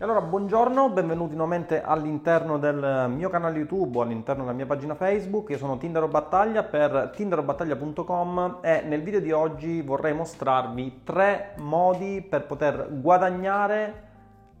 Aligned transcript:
E 0.00 0.04
allora 0.04 0.22
buongiorno, 0.22 0.88
benvenuti 0.88 1.34
nuovamente 1.34 1.82
all'interno 1.82 2.56
del 2.56 3.12
mio 3.14 3.28
canale 3.28 3.58
YouTube 3.58 4.00
all'interno 4.00 4.44
della 4.44 4.56
mia 4.56 4.64
pagina 4.64 4.94
Facebook. 4.94 5.50
Io 5.50 5.58
sono 5.58 5.76
Tindaro 5.76 6.08
Battaglia 6.08 6.62
per 6.62 7.12
tindarobattaglia.com 7.14 8.60
e 8.62 8.80
nel 8.80 9.02
video 9.02 9.20
di 9.20 9.30
oggi 9.30 9.82
vorrei 9.82 10.14
mostrarvi 10.14 11.02
tre 11.04 11.52
modi 11.58 12.26
per 12.26 12.46
poter 12.46 12.88
guadagnare 12.98 14.08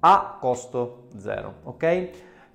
a 0.00 0.36
costo 0.38 1.04
zero, 1.16 1.54
ok? 1.62 2.10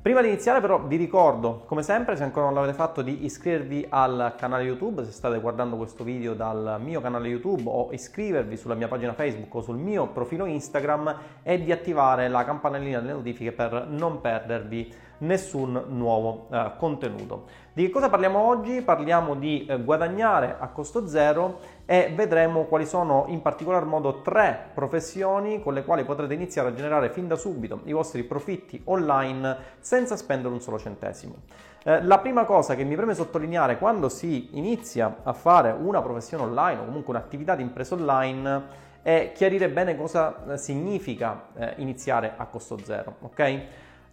Prima 0.06 0.22
di 0.22 0.28
iniziare 0.28 0.62
però 0.62 0.84
vi 0.84 0.98
ricordo, 0.98 1.64
come 1.66 1.82
sempre, 1.82 2.16
se 2.16 2.22
ancora 2.22 2.46
non 2.46 2.54
l'avete 2.54 2.76
fatto, 2.76 3.02
di 3.02 3.26
iscrivervi 3.26 3.88
al 3.90 4.36
canale 4.38 4.62
YouTube. 4.62 5.04
Se 5.04 5.12
state 5.12 5.40
guardando 5.40 5.78
questo 5.78 6.04
video 6.04 6.36
dal 6.36 6.78
mio 6.80 7.02
canale 7.02 7.28
YouTube 7.28 7.64
o 7.66 7.92
iscrivervi 7.92 8.56
sulla 8.56 8.76
mia 8.76 8.88
pagina 8.88 9.14
Facebook 9.14 9.56
o 9.56 9.62
sul 9.62 9.78
mio 9.78 10.06
profilo 10.10 10.46
Instagram 10.46 11.18
e 11.42 11.64
di 11.64 11.72
attivare 11.72 12.28
la 12.28 12.46
campanellina 12.46 13.00
delle 13.00 13.14
notifiche 13.14 13.52
per 13.52 13.88
non 13.90 14.22
perdervi 14.22 14.94
nessun 15.20 15.86
nuovo 15.90 16.48
eh, 16.52 16.72
contenuto. 16.78 17.46
Di 17.74 17.86
che 17.86 17.90
cosa 17.90 18.10
parliamo 18.10 18.40
oggi? 18.40 18.82
Parliamo 18.82 19.36
di 19.36 19.66
eh, 19.66 19.82
guadagnare 19.82 20.56
a 20.60 20.68
costo 20.70 21.08
zero 21.08 21.60
e 21.86 22.12
vedremo 22.16 22.64
quali 22.64 22.86
sono 22.86 23.26
in 23.28 23.42
particolar 23.42 23.86
modo 23.86 24.22
tre 24.22 24.70
professioni 24.74 25.62
con 25.62 25.74
le 25.74 25.84
quali 25.84 26.04
potrete 26.04 26.34
iniziare 26.34 26.70
a 26.70 26.74
generare 26.74 27.10
fin 27.10 27.28
da 27.28 27.36
subito 27.36 27.82
i 27.86 27.92
vostri 27.92 28.24
profitti 28.24 28.82
online 28.86 29.58
senza 29.80 30.16
spendere 30.16 30.54
un 30.54 30.62
solo 30.62 30.80
centesimo. 30.80 31.36
Eh, 31.84 32.02
la 32.04 32.18
prima 32.18 32.46
cosa 32.46 32.76
che 32.76 32.84
mi 32.84 32.96
preme 32.96 33.14
sottolineare 33.14 33.78
quando 33.78 34.10
si 34.10 34.58
inizia 34.58 35.18
a 35.24 35.34
fare 35.34 35.72
una 35.72 36.02
professione 36.02 36.44
online 36.44 36.82
o 36.82 36.86
comunque 36.86 37.14
un'attività 37.14 37.56
di 37.56 37.62
impresa 37.62 37.94
online 37.94 38.84
è 39.04 39.34
chiarire 39.36 39.70
bene 39.70 39.96
cosa 39.96 40.54
eh, 40.54 40.58
significa 40.58 41.50
eh, 41.56 41.74
iniziare 41.78 42.34
a 42.38 42.46
costo 42.48 42.80
zero, 42.84 43.18
ok? 43.22 43.62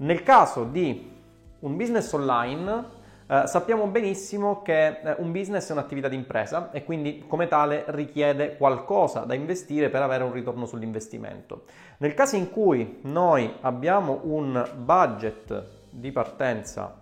Nel 0.02 0.24
caso 0.24 0.65
di 0.65 1.11
un 1.61 1.77
business 1.77 2.12
online, 2.12 2.84
eh, 3.28 3.47
sappiamo 3.47 3.86
benissimo 3.86 4.61
che 4.62 4.98
eh, 4.98 5.14
un 5.19 5.31
business 5.31 5.69
è 5.69 5.72
un'attività 5.72 6.09
di 6.09 6.17
impresa 6.17 6.72
e 6.72 6.84
quindi 6.84 7.25
come 7.28 7.47
tale 7.47 7.84
richiede 7.86 8.56
qualcosa 8.56 9.20
da 9.20 9.34
investire 9.34 9.91
per 9.91 10.03
avere 10.03 10.25
un 10.25 10.33
ritorno 10.33 10.67
sull'investimento. 10.67 11.67
Nel 11.98 12.14
caso 12.14 12.34
in 12.34 12.50
cui 12.50 12.98
noi 13.03 13.55
abbiamo 13.61 14.22
un 14.25 14.69
budget 14.75 15.67
di 15.91 16.11
partenza 16.11 16.98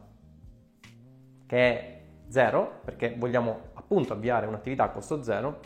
che 1.46 1.56
è 1.56 2.02
zero, 2.28 2.80
perché 2.84 3.14
vogliamo 3.16 3.60
appunto 3.72 4.12
avviare 4.12 4.46
un'attività 4.46 4.84
a 4.84 4.90
costo 4.90 5.22
zero, 5.22 5.60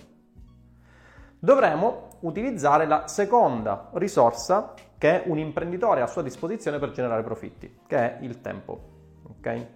dovremo 1.40 2.10
utilizzare 2.20 2.86
la 2.86 3.08
seconda 3.08 3.90
risorsa 3.94 4.74
che 4.98 5.22
un 5.26 5.38
imprenditore 5.38 6.00
ha 6.00 6.04
a 6.04 6.08
sua 6.08 6.22
disposizione 6.22 6.78
per 6.78 6.92
generare 6.92 7.22
profitti, 7.22 7.80
che 7.86 7.96
è 7.96 8.18
il 8.22 8.40
tempo. 8.40 8.92
Ok? 9.28 9.66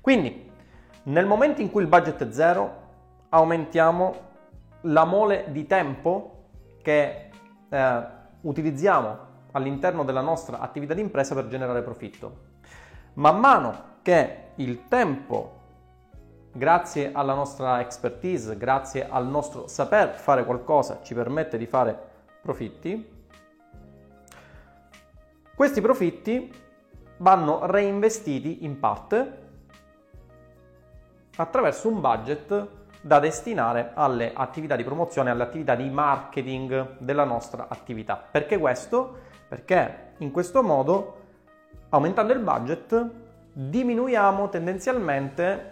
Quindi, 0.00 0.50
nel 1.04 1.26
momento 1.26 1.60
in 1.60 1.70
cui 1.70 1.82
il 1.82 1.88
budget 1.88 2.26
è 2.26 2.32
zero, 2.32 2.88
aumentiamo 3.30 4.28
la 4.82 5.04
mole 5.04 5.46
di 5.48 5.66
tempo 5.66 6.44
che 6.82 7.30
eh, 7.68 8.02
utilizziamo 8.40 9.28
all'interno 9.52 10.04
della 10.04 10.20
nostra 10.20 10.60
attività 10.60 10.94
di 10.94 11.00
impresa 11.00 11.34
per 11.34 11.48
generare 11.48 11.82
profitto. 11.82 12.48
Man 13.14 13.38
mano 13.38 13.88
che 14.02 14.52
il 14.56 14.88
tempo 14.88 15.58
grazie 16.52 17.10
alla 17.12 17.34
nostra 17.34 17.80
expertise, 17.80 18.56
grazie 18.56 19.08
al 19.08 19.26
nostro 19.26 19.66
saper 19.68 20.14
fare 20.14 20.44
qualcosa, 20.44 21.00
ci 21.02 21.14
permette 21.14 21.58
di 21.58 21.66
fare 21.66 22.08
profitti, 22.40 23.18
questi 25.54 25.80
profitti 25.80 26.52
vanno 27.18 27.66
reinvestiti 27.66 28.64
in 28.64 28.78
parte 28.78 29.38
attraverso 31.36 31.88
un 31.88 32.00
budget 32.00 32.68
da 33.02 33.18
destinare 33.18 33.92
alle 33.94 34.32
attività 34.34 34.76
di 34.76 34.84
promozione, 34.84 35.30
alle 35.30 35.42
attività 35.42 35.74
di 35.74 35.88
marketing 35.88 36.96
della 36.98 37.24
nostra 37.24 37.66
attività. 37.68 38.16
Perché 38.16 38.58
questo? 38.58 39.18
Perché 39.48 40.12
in 40.18 40.30
questo 40.30 40.62
modo, 40.62 41.16
aumentando 41.90 42.32
il 42.32 42.40
budget, 42.40 43.10
diminuiamo 43.52 44.48
tendenzialmente 44.48 45.70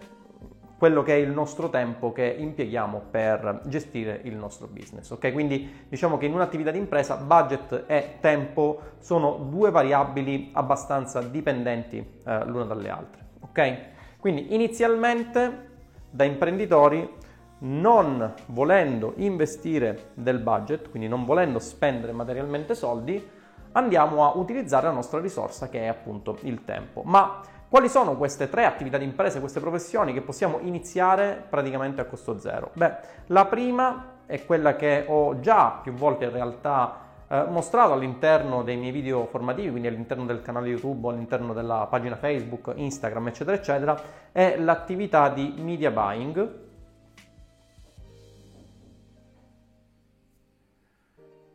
quello 0.78 1.02
che 1.02 1.14
è 1.14 1.16
il 1.16 1.30
nostro 1.30 1.68
tempo 1.70 2.12
che 2.12 2.24
impieghiamo 2.24 3.02
per 3.10 3.62
gestire 3.66 4.20
il 4.22 4.36
nostro 4.36 4.68
business. 4.68 5.10
Ok, 5.10 5.32
quindi 5.32 5.86
diciamo 5.88 6.16
che 6.16 6.26
in 6.26 6.34
un'attività 6.34 6.70
di 6.70 6.78
impresa 6.78 7.16
budget 7.16 7.84
e 7.88 8.18
tempo 8.20 8.80
sono 9.00 9.48
due 9.50 9.72
variabili 9.72 10.50
abbastanza 10.52 11.20
dipendenti 11.20 11.96
eh, 11.96 12.44
l'una 12.46 12.64
dalle 12.64 12.88
altre. 12.90 13.26
Ok, 13.40 13.76
quindi 14.20 14.54
inizialmente 14.54 15.66
da 16.10 16.22
imprenditori 16.22 17.16
non 17.60 18.34
volendo 18.46 19.14
investire 19.16 20.10
del 20.14 20.38
budget, 20.38 20.90
quindi 20.90 21.08
non 21.08 21.24
volendo 21.24 21.58
spendere 21.58 22.12
materialmente 22.12 22.76
soldi, 22.76 23.36
andiamo 23.72 24.24
a 24.24 24.36
utilizzare 24.36 24.86
la 24.86 24.92
nostra 24.92 25.18
risorsa 25.18 25.68
che 25.68 25.80
è 25.80 25.86
appunto 25.86 26.38
il 26.42 26.64
tempo. 26.64 27.02
Ma 27.04 27.40
quali 27.68 27.88
sono 27.88 28.16
queste 28.16 28.48
tre 28.48 28.64
attività 28.64 28.96
di 28.96 29.04
imprese, 29.04 29.40
queste 29.40 29.60
professioni 29.60 30.14
che 30.14 30.22
possiamo 30.22 30.58
iniziare 30.60 31.44
praticamente 31.48 32.00
a 32.00 32.06
costo 32.06 32.38
zero? 32.38 32.70
Beh, 32.72 32.96
la 33.26 33.44
prima 33.44 34.16
è 34.24 34.44
quella 34.46 34.74
che 34.74 35.04
ho 35.06 35.38
già 35.40 35.80
più 35.82 35.92
volte 35.92 36.24
in 36.24 36.32
realtà 36.32 37.06
eh, 37.28 37.44
mostrato 37.44 37.92
all'interno 37.92 38.62
dei 38.62 38.76
miei 38.76 38.90
video 38.90 39.26
formativi, 39.26 39.68
quindi 39.68 39.86
all'interno 39.86 40.24
del 40.24 40.40
canale 40.40 40.68
YouTube, 40.68 41.08
all'interno 41.08 41.52
della 41.52 41.86
pagina 41.90 42.16
Facebook, 42.16 42.72
Instagram, 42.74 43.28
eccetera, 43.28 43.56
eccetera, 43.56 44.00
è 44.32 44.56
l'attività 44.58 45.28
di 45.28 45.54
media 45.58 45.90
buying. 45.90 46.66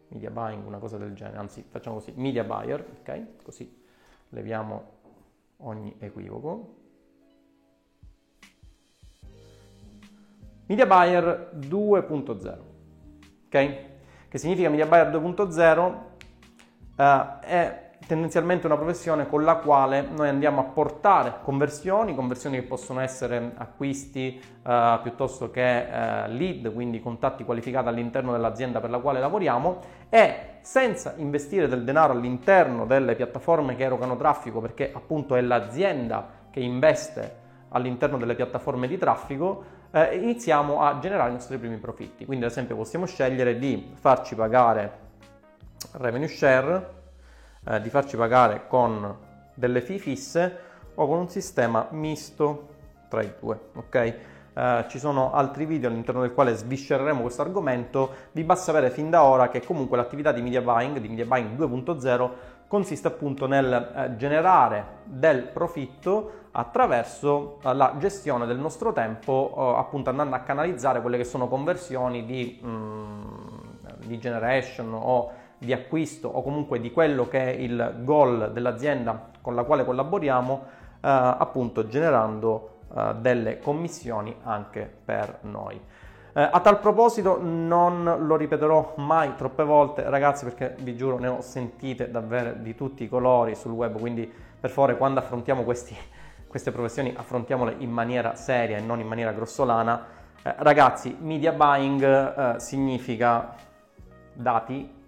Media 0.09 0.29
buying, 0.29 0.63
una 0.63 0.77
cosa 0.77 0.97
del 0.97 1.13
genere, 1.13 1.37
anzi 1.37 1.65
facciamo 1.67 1.95
così, 1.95 2.13
media 2.17 2.43
buyer, 2.43 2.85
ok? 2.99 3.41
Così 3.41 3.81
leviamo 4.29 5.01
ogni 5.63 5.95
equivoco. 5.99 6.81
Media 10.65 10.85
Buyer 10.85 11.51
2.0, 11.55 12.57
ok? 13.45 13.77
Che 14.29 14.37
significa 14.37 14.69
Media 14.69 14.85
Buyer 14.85 15.09
2.0 15.09 15.93
uh, 16.95 17.39
è 17.41 17.91
tendenzialmente 18.07 18.65
una 18.65 18.75
professione 18.75 19.27
con 19.27 19.43
la 19.43 19.55
quale 19.55 20.01
noi 20.01 20.27
andiamo 20.27 20.61
a 20.61 20.63
portare 20.63 21.35
conversioni, 21.41 22.15
conversioni 22.15 22.59
che 22.59 22.63
possono 22.63 22.99
essere 22.99 23.51
acquisti 23.55 24.41
uh, 24.63 25.01
piuttosto 25.01 25.51
che 25.51 25.85
uh, 25.87 26.31
lead, 26.31 26.73
quindi 26.73 26.99
contatti 27.01 27.43
qualificati 27.43 27.87
all'interno 27.87 28.31
dell'azienda 28.31 28.79
per 28.79 28.89
la 28.89 28.99
quale 28.99 29.19
lavoriamo 29.19 29.79
e 30.09 30.52
senza 30.63 31.13
investire 31.17 31.67
del 31.67 31.83
denaro 31.83 32.13
all'interno 32.13 32.85
delle 32.85 33.15
piattaforme 33.15 33.75
che 33.75 33.83
erogano 33.83 34.15
traffico, 34.15 34.61
perché 34.61 34.91
appunto 34.93 35.35
è 35.35 35.41
l'azienda 35.41 36.25
che 36.49 36.61
investe 36.61 37.41
all'interno 37.69 38.17
delle 38.17 38.33
piattaforme 38.33 38.87
di 38.87 38.97
traffico, 38.97 39.65
eh, 39.91 40.15
iniziamo 40.15 40.81
a 40.81 40.99
generare 40.99 41.31
i 41.31 41.33
nostri 41.33 41.57
primi 41.57 41.77
profitti. 41.77 42.25
Quindi 42.25 42.45
ad 42.45 42.51
esempio 42.51 42.77
possiamo 42.77 43.05
scegliere 43.05 43.59
di 43.59 43.93
farci 43.99 44.35
pagare 44.35 44.99
revenue 45.93 46.29
share, 46.29 46.93
eh, 47.67 47.81
di 47.81 47.89
farci 47.89 48.15
pagare 48.15 48.65
con 48.67 49.17
delle 49.53 49.81
fee 49.81 49.97
fisse 49.97 50.57
o 50.95 51.05
con 51.05 51.17
un 51.17 51.29
sistema 51.29 51.87
misto 51.91 52.69
tra 53.09 53.21
i 53.21 53.33
due, 53.37 53.59
ok? 53.73 54.15
Uh, 54.53 54.87
ci 54.87 54.99
sono 54.99 55.33
altri 55.33 55.65
video 55.65 55.89
all'interno 55.89 56.21
del 56.21 56.31
quale 56.31 56.53
sviscereremo 56.53 57.21
questo 57.21 57.41
argomento, 57.41 58.11
vi 58.33 58.43
basta 58.43 58.65
sapere 58.65 58.91
fin 58.91 59.09
da 59.09 59.23
ora 59.23 59.49
che 59.49 59.65
comunque 59.65 59.97
l'attività 59.97 60.31
di 60.31 60.43
media 60.43 60.61
buying, 60.61 60.99
di 60.99 61.09
media 61.09 61.25
buying 61.25 61.57
2.0, 61.57 62.29
consiste 62.67 63.07
appunto 63.07 63.47
nel 63.47 63.91
uh, 63.95 64.15
generare 64.15 64.85
del 65.05 65.47
profitto 65.47 66.41
attraverso 66.51 67.57
uh, 67.63 67.73
la 67.73 67.95
gestione 67.97 68.45
del 68.45 68.59
nostro 68.59 68.93
tempo, 68.93 69.75
appunto 69.75 70.11
andando 70.11 70.35
a 70.35 70.39
canalizzare 70.41 71.01
quelle 71.01 71.17
che 71.17 71.23
sono 71.23 71.47
conversioni 71.47 72.23
di, 72.23 72.59
um, 72.61 73.75
di 74.05 74.19
generation 74.19 74.93
o 74.93 75.31
di 75.57 75.73
acquisto 75.73 76.27
o 76.27 76.43
comunque 76.43 76.79
di 76.79 76.91
quello 76.91 77.27
che 77.27 77.43
è 77.43 77.49
il 77.59 78.01
goal 78.01 78.51
dell'azienda 78.53 79.29
con 79.41 79.55
la 79.55 79.63
quale 79.63 79.83
collaboriamo, 79.83 80.81
appunto 81.01 81.87
generando 81.87 82.73
uh, 82.93 83.13
delle 83.19 83.59
commissioni 83.59 84.35
anche 84.43 84.91
per 85.03 85.39
noi. 85.41 85.79
Eh, 86.35 86.41
a 86.41 86.59
tal 86.61 86.79
proposito 86.79 87.37
non 87.39 88.25
lo 88.25 88.35
ripeterò 88.35 88.95
mai 88.97 89.35
troppe 89.35 89.63
volte 89.63 90.09
ragazzi 90.09 90.45
perché 90.45 90.75
vi 90.79 90.95
giuro 90.95 91.19
ne 91.19 91.27
ho 91.27 91.41
sentite 91.41 92.09
davvero 92.09 92.53
di 92.53 92.73
tutti 92.73 93.03
i 93.03 93.07
colori 93.07 93.53
sul 93.53 93.71
web, 93.71 93.99
quindi 93.99 94.31
per 94.59 94.71
favore 94.71 94.97
quando 94.97 95.19
affrontiamo 95.19 95.61
questi, 95.63 95.95
queste 96.47 96.71
professioni 96.71 97.13
affrontiamole 97.15 97.75
in 97.77 97.91
maniera 97.91 98.33
seria 98.33 98.77
e 98.77 98.81
non 98.81 98.99
in 98.99 99.07
maniera 99.07 99.31
grossolana. 99.31 100.05
Eh, 100.41 100.55
ragazzi, 100.57 101.15
media 101.19 101.51
buying 101.51 102.03
eh, 102.03 102.59
significa 102.59 103.53
dati, 104.33 105.01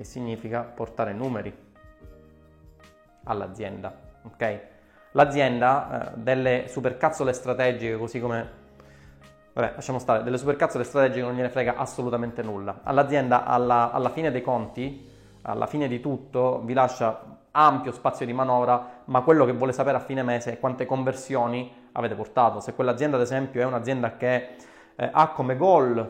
e 0.00 0.04
significa 0.04 0.62
portare 0.62 1.12
numeri 1.12 1.52
all'azienda, 3.24 3.92
ok? 4.22 4.76
L'azienda 5.18 6.12
eh, 6.12 6.12
delle 6.14 6.66
supercazzole 6.68 7.32
strategiche, 7.32 7.98
così 7.98 8.20
come 8.20 8.66
Vabbè, 9.52 9.72
lasciamo 9.74 9.98
stare, 9.98 10.22
delle 10.22 10.38
supercazzole 10.38 10.84
strategiche 10.84 11.22
non 11.22 11.34
gliene 11.34 11.48
frega 11.48 11.74
assolutamente 11.74 12.42
nulla. 12.42 12.82
All'azienda, 12.84 13.44
alla, 13.44 13.90
alla, 13.90 14.10
fine 14.10 14.30
dei 14.30 14.42
conti, 14.42 15.10
alla 15.42 15.66
fine 15.66 15.88
di 15.88 15.98
tutto, 15.98 16.62
vi 16.64 16.72
lascia 16.72 17.40
ampio 17.50 17.90
spazio 17.90 18.24
di 18.26 18.32
manovra, 18.32 19.00
ma 19.06 19.22
quello 19.22 19.44
che 19.44 19.50
vuole 19.50 19.72
sapere 19.72 19.96
a 19.96 20.00
fine 20.00 20.22
mese 20.22 20.52
è 20.52 20.60
quante 20.60 20.86
conversioni 20.86 21.88
avete 21.90 22.14
portato. 22.14 22.60
Se 22.60 22.72
quell'azienda, 22.74 23.16
ad 23.16 23.22
esempio, 23.22 23.60
è 23.60 23.64
un'azienda 23.64 24.16
che 24.16 24.54
eh, 24.94 25.10
ha 25.10 25.30
come 25.30 25.56
goal 25.56 26.08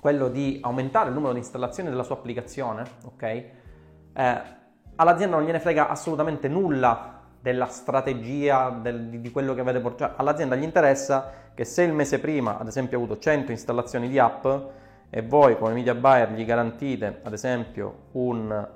quello 0.00 0.28
di 0.28 0.58
aumentare 0.62 1.08
il 1.08 1.14
numero 1.14 1.34
di 1.34 1.40
installazioni 1.40 1.90
della 1.90 2.04
sua 2.04 2.14
applicazione, 2.14 2.82
ok? 3.04 3.22
Eh, 3.22 4.40
all'azienda 4.96 5.36
non 5.36 5.44
gliene 5.44 5.60
frega 5.60 5.90
assolutamente 5.90 6.48
nulla 6.48 7.18
della 7.40 7.66
strategia 7.66 8.70
del, 8.70 9.20
di 9.20 9.30
quello 9.30 9.54
che 9.54 9.60
avete 9.60 9.80
portato. 9.80 10.12
Cioè, 10.12 10.20
all'azienda 10.20 10.56
gli 10.56 10.62
interessa 10.62 11.32
che 11.54 11.64
se 11.64 11.82
il 11.82 11.92
mese 11.92 12.18
prima, 12.18 12.58
ad 12.58 12.66
esempio, 12.66 12.98
ha 12.98 13.02
avuto 13.02 13.18
100 13.18 13.50
installazioni 13.50 14.08
di 14.08 14.18
app 14.18 14.46
e 15.10 15.22
voi 15.22 15.58
come 15.58 15.72
media 15.72 15.94
buyer 15.94 16.32
gli 16.32 16.44
garantite, 16.44 17.20
ad 17.22 17.32
esempio, 17.32 17.94
un 18.12 18.68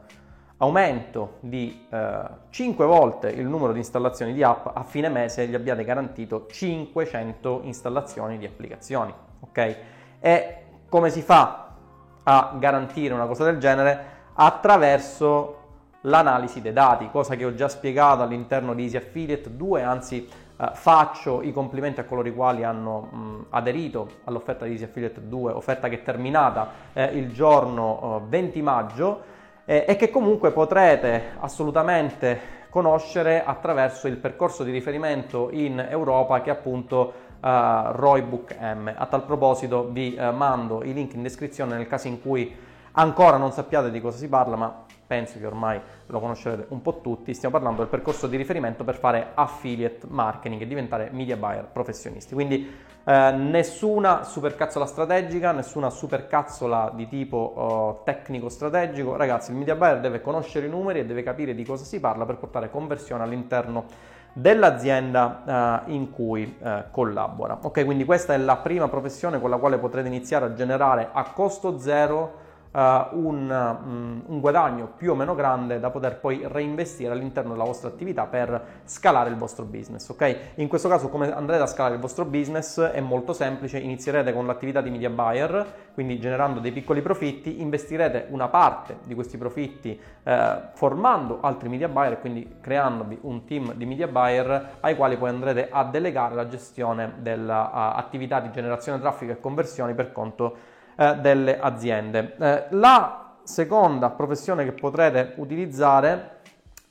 aumento 0.56 1.36
di 1.40 1.86
eh, 1.90 2.22
5 2.48 2.86
volte 2.86 3.28
il 3.28 3.46
numero 3.46 3.72
di 3.72 3.78
installazioni 3.78 4.32
di 4.32 4.42
app, 4.42 4.66
a 4.72 4.82
fine 4.84 5.08
mese 5.08 5.46
gli 5.46 5.54
abbiate 5.54 5.84
garantito 5.84 6.46
500 6.46 7.60
installazioni 7.64 8.38
di 8.38 8.46
applicazioni. 8.46 9.12
Ok? 9.40 9.76
E 10.20 10.56
come 10.88 11.10
si 11.10 11.22
fa 11.22 11.74
a 12.22 12.54
garantire 12.58 13.14
una 13.14 13.26
cosa 13.26 13.44
del 13.44 13.58
genere? 13.58 14.12
Attraverso 14.34 15.63
l'analisi 16.06 16.60
dei 16.60 16.72
dati, 16.72 17.08
cosa 17.10 17.34
che 17.36 17.44
ho 17.44 17.54
già 17.54 17.68
spiegato 17.68 18.22
all'interno 18.22 18.74
di 18.74 18.84
Easy 18.84 18.96
Affiliate 18.96 19.56
2, 19.56 19.82
anzi 19.82 20.28
eh, 20.56 20.70
faccio 20.72 21.42
i 21.42 21.52
complimenti 21.52 22.00
a 22.00 22.04
coloro 22.04 22.28
i 22.28 22.34
quali 22.34 22.64
hanno 22.64 23.00
mh, 23.00 23.46
aderito 23.50 24.08
all'offerta 24.24 24.64
di 24.64 24.72
Easy 24.72 24.84
Affiliate 24.84 25.26
2, 25.26 25.52
offerta 25.52 25.88
che 25.88 25.96
è 25.96 26.02
terminata 26.02 26.70
eh, 26.92 27.04
il 27.04 27.32
giorno 27.32 28.22
eh, 28.24 28.28
20 28.28 28.62
maggio 28.62 29.22
eh, 29.64 29.84
e 29.88 29.96
che 29.96 30.10
comunque 30.10 30.52
potrete 30.52 31.32
assolutamente 31.40 32.62
conoscere 32.68 33.44
attraverso 33.44 34.08
il 34.08 34.16
percorso 34.16 34.64
di 34.64 34.72
riferimento 34.72 35.48
in 35.52 35.78
Europa 35.88 36.40
che 36.40 36.50
è 36.50 36.52
appunto 36.52 37.12
uh, 37.40 37.92
Roybook 37.92 38.56
M. 38.58 38.92
A 38.92 39.06
tal 39.06 39.22
proposito 39.22 39.88
vi 39.92 40.16
uh, 40.18 40.34
mando 40.34 40.82
i 40.82 40.92
link 40.92 41.14
in 41.14 41.22
descrizione 41.22 41.76
nel 41.76 41.86
caso 41.86 42.08
in 42.08 42.20
cui 42.20 42.52
ancora 42.92 43.36
non 43.36 43.52
sappiate 43.52 43.92
di 43.92 44.00
cosa 44.00 44.18
si 44.18 44.28
parla, 44.28 44.56
ma 44.56 44.84
penso 45.06 45.38
che 45.38 45.46
ormai 45.46 45.80
lo 46.06 46.20
conoscerete 46.20 46.66
un 46.68 46.82
po' 46.82 47.00
tutti, 47.00 47.34
stiamo 47.34 47.54
parlando 47.54 47.80
del 47.80 47.90
percorso 47.90 48.26
di 48.26 48.36
riferimento 48.36 48.84
per 48.84 48.96
fare 48.96 49.28
affiliate 49.34 50.06
marketing 50.08 50.62
e 50.62 50.66
diventare 50.66 51.10
media 51.12 51.36
buyer 51.36 51.66
professionisti. 51.70 52.34
Quindi 52.34 52.92
eh, 53.06 53.30
nessuna 53.32 54.22
supercazzola 54.24 54.86
strategica, 54.86 55.52
nessuna 55.52 55.90
supercazzola 55.90 56.92
di 56.94 57.06
tipo 57.06 58.00
uh, 58.00 58.04
tecnico 58.04 58.48
strategico. 58.48 59.16
Ragazzi, 59.16 59.50
il 59.50 59.58
media 59.58 59.74
buyer 59.74 60.00
deve 60.00 60.22
conoscere 60.22 60.66
i 60.66 60.70
numeri 60.70 61.00
e 61.00 61.04
deve 61.04 61.22
capire 61.22 61.54
di 61.54 61.64
cosa 61.64 61.84
si 61.84 62.00
parla 62.00 62.24
per 62.24 62.36
portare 62.36 62.70
conversione 62.70 63.22
all'interno 63.22 63.84
dell'azienda 64.32 65.82
uh, 65.86 65.90
in 65.90 66.10
cui 66.10 66.56
uh, 66.58 66.84
collabora. 66.90 67.58
Ok, 67.62 67.84
quindi 67.84 68.04
questa 68.04 68.32
è 68.32 68.38
la 68.38 68.56
prima 68.56 68.88
professione 68.88 69.38
con 69.38 69.50
la 69.50 69.58
quale 69.58 69.78
potrete 69.78 70.08
iniziare 70.08 70.46
a 70.46 70.54
generare 70.54 71.10
a 71.12 71.24
costo 71.24 71.78
zero 71.78 72.42
un, 72.74 73.48
um, 73.48 74.22
un, 74.26 74.40
guadagno 74.40 74.92
più 74.96 75.12
o 75.12 75.14
meno 75.14 75.34
grande 75.34 75.78
da 75.78 75.90
poter 75.90 76.18
poi 76.18 76.42
reinvestire 76.44 77.12
all'interno 77.12 77.52
della 77.52 77.64
vostra 77.64 77.88
attività 77.88 78.26
per 78.26 78.80
scalare 78.84 79.30
il 79.30 79.36
vostro 79.36 79.64
business. 79.64 80.08
Ok? 80.08 80.36
In 80.56 80.68
questo 80.68 80.88
caso, 80.88 81.08
come 81.08 81.32
andrete 81.32 81.62
a 81.62 81.66
scalare 81.66 81.94
il 81.94 82.00
vostro 82.00 82.24
business 82.24 82.80
è 82.80 83.00
molto 83.00 83.32
semplice. 83.32 83.78
Inizierete 83.78 84.32
con 84.32 84.46
l'attività 84.46 84.80
di 84.80 84.90
media 84.90 85.10
buyer, 85.10 85.66
quindi 85.94 86.18
generando 86.18 86.58
dei 86.58 86.72
piccoli 86.72 87.00
profitti, 87.00 87.60
investirete 87.60 88.26
una 88.30 88.48
parte 88.48 88.98
di 89.04 89.14
questi 89.14 89.38
profitti 89.38 90.00
eh, 90.24 90.60
formando 90.74 91.38
altri 91.42 91.68
media 91.68 91.88
buyer 91.88 92.18
quindi 92.18 92.56
creandovi 92.60 93.18
un 93.22 93.44
team 93.44 93.74
di 93.74 93.84
media 93.84 94.08
buyer 94.08 94.76
ai 94.80 94.96
quali 94.96 95.16
poi 95.16 95.28
andrete 95.28 95.68
a 95.70 95.84
delegare 95.84 96.34
la 96.34 96.48
gestione 96.48 97.14
dell'attività 97.18 98.40
di 98.40 98.50
generazione 98.50 98.98
traffico 98.98 99.32
e 99.32 99.40
conversioni 99.40 99.94
per 99.94 100.12
conto 100.12 100.72
eh, 100.96 101.16
delle 101.16 101.58
aziende. 101.58 102.36
Eh, 102.36 102.66
la 102.70 103.36
seconda 103.42 104.10
professione 104.10 104.64
che 104.64 104.72
potrete 104.72 105.34
utilizzare 105.36 106.40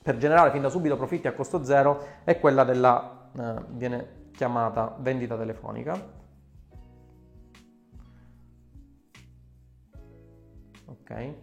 per 0.01 0.17
generare 0.17 0.51
fin 0.51 0.61
da 0.61 0.69
subito 0.69 0.97
profitti 0.97 1.27
a 1.27 1.33
costo 1.33 1.63
zero 1.63 2.05
è 2.23 2.39
quella 2.39 2.63
della, 2.63 3.29
eh, 3.37 3.55
viene 3.69 4.21
chiamata 4.33 4.95
vendita 4.99 5.37
telefonica. 5.37 6.21
Ok. 10.85 11.33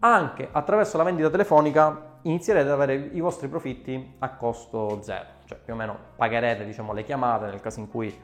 Anche 0.00 0.48
attraverso 0.50 0.96
la 0.96 1.02
vendita 1.02 1.30
telefonica 1.30 2.18
inizierete 2.22 2.66
ad 2.66 2.72
avere 2.72 2.94
i 2.94 3.20
vostri 3.20 3.48
profitti 3.48 4.16
a 4.18 4.34
costo 4.34 5.00
zero, 5.02 5.26
cioè 5.44 5.58
più 5.58 5.72
o 5.72 5.76
meno 5.76 5.96
pagherete 6.16 6.64
diciamo, 6.64 6.92
le 6.92 7.04
chiamate 7.04 7.46
nel 7.46 7.60
caso 7.60 7.80
in 7.80 7.88
cui 7.88 8.16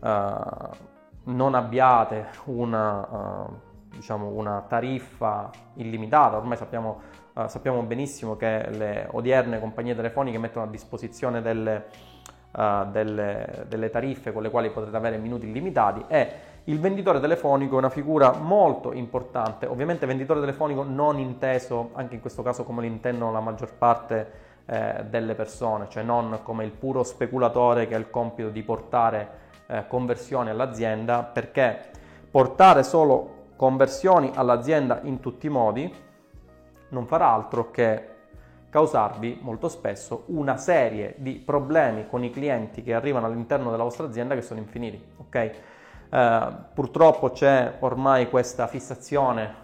uh, 0.00 0.10
non 1.24 1.54
abbiate 1.54 2.28
una, 2.44 3.46
uh, 3.46 3.58
diciamo 3.94 4.28
una 4.28 4.64
tariffa 4.66 5.50
illimitata, 5.74 6.36
ormai 6.36 6.56
sappiamo, 6.56 7.00
uh, 7.34 7.46
sappiamo, 7.46 7.82
benissimo 7.82 8.36
che 8.36 8.68
le 8.70 9.08
odierne 9.10 9.60
compagnie 9.60 9.94
telefoniche 9.94 10.38
mettono 10.38 10.66
a 10.66 10.68
disposizione 10.68 11.42
delle, 11.42 11.86
uh, 12.52 12.90
delle, 12.90 13.66
delle 13.68 13.90
tariffe 13.90 14.32
con 14.32 14.42
le 14.42 14.50
quali 14.50 14.70
potrete 14.70 14.96
avere 14.96 15.18
minuti 15.18 15.46
illimitati 15.46 16.04
e 16.08 16.50
il 16.64 16.78
venditore 16.78 17.18
telefonico 17.18 17.74
è 17.74 17.78
una 17.78 17.90
figura 17.90 18.32
molto 18.34 18.92
importante, 18.92 19.66
ovviamente 19.66 20.06
venditore 20.06 20.38
telefonico 20.38 20.84
non 20.84 21.18
inteso 21.18 21.90
anche 21.94 22.14
in 22.14 22.20
questo 22.20 22.42
caso 22.42 22.62
come 22.62 22.82
lo 22.82 22.86
intendono 22.86 23.32
la 23.32 23.40
maggior 23.40 23.74
parte 23.74 24.50
eh, 24.66 25.04
delle 25.08 25.34
persone, 25.34 25.88
cioè 25.88 26.04
non 26.04 26.38
come 26.44 26.64
il 26.64 26.70
puro 26.70 27.02
speculatore 27.02 27.88
che 27.88 27.96
ha 27.96 27.98
il 27.98 28.10
compito 28.10 28.48
di 28.50 28.62
portare 28.62 29.40
eh, 29.72 29.86
conversioni 29.88 30.50
all'azienda 30.50 31.22
perché 31.22 31.90
portare 32.30 32.82
solo 32.82 33.40
conversioni 33.56 34.30
all'azienda 34.34 35.00
in 35.04 35.20
tutti 35.20 35.46
i 35.46 35.50
modi 35.50 35.92
non 36.88 37.06
farà 37.06 37.28
altro 37.28 37.70
che 37.70 38.08
causarvi 38.68 39.38
molto 39.40 39.68
spesso 39.68 40.24
una 40.26 40.56
serie 40.56 41.14
di 41.18 41.34
problemi 41.34 42.06
con 42.06 42.22
i 42.24 42.30
clienti 42.30 42.82
che 42.82 42.94
arrivano 42.94 43.26
all'interno 43.26 43.70
della 43.70 43.82
vostra 43.82 44.06
azienda 44.06 44.34
che 44.34 44.42
sono 44.42 44.60
infiniti. 44.60 45.02
Okay? 45.18 45.52
Eh, 46.10 46.48
purtroppo 46.74 47.30
c'è 47.30 47.76
ormai 47.80 48.28
questa 48.28 48.66
fissazione 48.66 49.54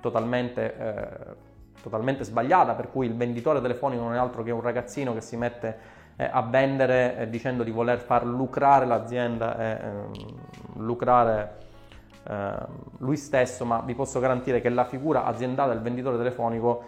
totalmente, 0.00 0.76
eh, 0.76 1.34
totalmente 1.82 2.24
sbagliata 2.24 2.74
per 2.74 2.90
cui 2.90 3.06
il 3.06 3.14
venditore 3.14 3.60
telefonico 3.60 4.02
non 4.02 4.14
è 4.14 4.18
altro 4.18 4.42
che 4.42 4.50
un 4.50 4.60
ragazzino 4.60 5.14
che 5.14 5.20
si 5.20 5.36
mette 5.36 5.95
eh, 6.16 6.28
a 6.30 6.42
vendere 6.42 7.16
eh, 7.16 7.30
dicendo 7.30 7.62
di 7.62 7.70
voler 7.70 7.98
far 7.98 8.24
lucrare 8.24 8.86
l'azienda 8.86 9.58
e 9.58 9.78
ehm, 9.84 10.12
lucrare 10.76 11.56
ehm, 12.28 12.66
lui 12.98 13.16
stesso, 13.16 13.64
ma 13.64 13.82
vi 13.84 13.94
posso 13.94 14.18
garantire 14.18 14.60
che 14.60 14.68
la 14.68 14.84
figura 14.84 15.24
aziendale 15.24 15.74
del 15.74 15.82
venditore 15.82 16.16
telefonico 16.16 16.84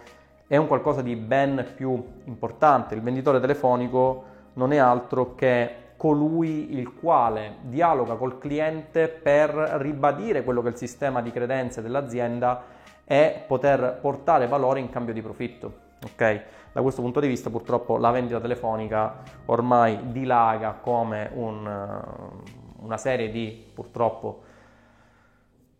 è 0.47 0.57
un 0.57 0.65
qualcosa 0.65 1.01
di 1.01 1.15
ben 1.15 1.73
più 1.75 2.03
importante. 2.25 2.95
Il 2.95 3.01
venditore 3.01 3.39
telefonico 3.39 4.23
non 4.53 4.73
è 4.73 4.77
altro 4.77 5.35
che 5.35 5.87
colui 5.95 6.77
il 6.77 6.93
quale 6.93 7.57
dialoga 7.61 8.15
col 8.15 8.39
cliente 8.39 9.09
per 9.09 9.49
ribadire 9.51 10.43
quello 10.43 10.61
che 10.61 10.69
è 10.69 10.71
il 10.71 10.77
sistema 10.77 11.21
di 11.21 11.29
credenze 11.29 11.81
dell'azienda 11.81 12.63
e 13.05 13.43
poter 13.45 13.99
portare 14.01 14.47
valore 14.47 14.79
in 14.79 14.89
cambio 14.89 15.13
di 15.13 15.21
profitto. 15.21 15.87
Okay? 16.13 16.41
Da 16.71 16.81
questo 16.81 17.01
punto 17.01 17.19
di 17.19 17.27
vista 17.27 17.49
purtroppo 17.49 17.97
la 17.97 18.11
vendita 18.11 18.39
telefonica 18.39 19.23
ormai 19.45 20.11
dilaga 20.11 20.77
come 20.79 21.29
un, 21.33 21.65
eh, 21.65 22.83
una 22.83 22.97
serie 22.97 23.31
di 23.31 23.71
purtroppo 23.73 24.43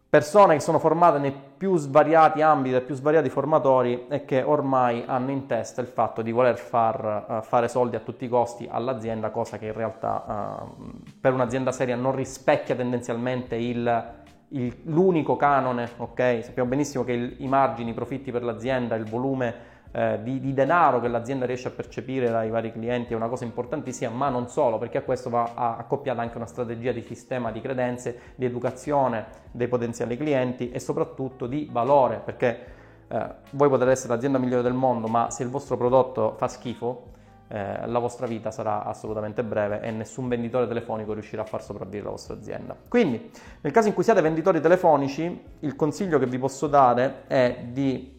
persone 0.10 0.56
che 0.56 0.60
sono 0.60 0.80
formate 0.80 1.20
nei 1.20 1.32
più 1.32 1.78
svariati 1.78 2.42
ambiti 2.42 2.76
e 2.76 2.82
più 2.82 2.96
svariati 2.96 3.30
formatori 3.30 4.08
e 4.10 4.26
che 4.26 4.42
ormai 4.42 5.04
hanno 5.06 5.30
in 5.30 5.46
testa 5.46 5.82
il 5.82 5.88
fatto 5.88 6.24
di 6.24 6.32
voler 6.32 6.58
far 6.58 7.26
uh, 7.28 7.42
fare 7.44 7.68
soldi 7.68 7.96
a 7.96 8.00
tutti 8.00 8.26
i 8.26 8.28
costi 8.28 8.68
all'azienda, 8.70 9.30
cosa 9.30 9.60
che 9.60 9.68
in 9.68 9.74
realtà 9.74 10.66
uh, 10.74 10.94
per 11.22 11.34
un'azienda 11.34 11.72
seria 11.72 11.96
non 11.96 12.16
rispecchia 12.16 12.76
tendenzialmente 12.76 13.56
il, 13.56 14.14
il, 14.50 14.76
l'unico 14.86 15.36
canone, 15.36 15.88
ok? 15.98 16.40
Sappiamo 16.42 16.70
benissimo 16.70 17.04
che 17.04 17.12
il, 17.12 17.36
i 17.40 17.48
margini, 17.48 17.92
i 17.92 17.94
profitti 17.94 18.32
per 18.32 18.42
l'azienda, 18.42 18.96
il 18.96 19.06
volume 19.06 19.78
eh, 19.92 20.20
di, 20.22 20.40
di, 20.40 20.54
denaro 20.54 21.00
che 21.00 21.08
l'azienda 21.08 21.46
riesce 21.46 21.68
a 21.68 21.72
percepire 21.72 22.30
dai 22.30 22.50
vari 22.50 22.72
clienti 22.72 23.14
è 23.14 23.16
una 23.16 23.28
cosa 23.28 23.44
importantissima, 23.44 24.12
ma 24.12 24.30
non 24.30 24.48
solo, 24.48 24.78
perché 24.78 25.00
a 25.00 25.02
questo 25.02 25.30
va 25.30 25.54
accoppiata 25.56 26.22
anche 26.22 26.38
una 26.38 26.46
strategia 26.46 26.92
di 26.92 27.02
sistema 27.02 27.52
di 27.52 27.60
credenze, 27.60 28.34
di 28.36 28.46
educazione 28.46 29.26
dei 29.52 29.68
potenziali 29.68 30.16
clienti 30.16 30.70
e 30.70 30.80
soprattutto 30.80 31.48
di 31.48 31.68
valore, 31.72 32.22
perché 32.24 32.66
eh, 33.08 33.28
voi 33.52 33.70
potete 33.70 33.92
essere 33.92 34.14
l'azienda 34.14 34.38
migliore 34.38 34.62
del 34.62 34.74
mondo, 34.74 35.08
ma 35.08 35.32
se 35.32 35.44
il 35.44 35.50
vostro 35.50 35.76
prodotto 35.76 36.36
fa 36.38 36.48
schifo, 36.48 37.18
eh, 37.48 37.88
la 37.88 37.98
vostra 37.98 38.28
vita 38.28 38.52
sarà 38.52 38.84
assolutamente 38.84 39.44
breve 39.44 39.82
e 39.82 39.90
nessun 39.90 40.28
venditore 40.28 40.68
telefonico 40.68 41.14
riuscirà 41.14 41.42
a 41.42 41.46
far 41.46 41.64
sopravvivere 41.64 42.04
la 42.04 42.12
vostra 42.12 42.36
azienda. 42.36 42.76
Quindi, 42.88 43.32
nel 43.62 43.74
caso 43.74 43.88
in 43.88 43.96
cui 43.96 44.04
siate 44.04 44.22
venditori 44.22 44.62
telefonici, 44.62 45.46
il 45.62 45.76
consiglio 45.76 46.20
che 46.20 46.28
vi 46.28 46.38
posso 46.38 46.68
dare 46.68 47.24
è 47.26 47.66
di 47.72 48.19